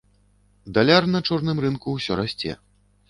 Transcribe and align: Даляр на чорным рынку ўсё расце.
Даляр 0.77 1.05
на 1.15 1.21
чорным 1.29 1.61
рынку 1.67 1.87
ўсё 1.99 2.19
расце. 2.21 2.51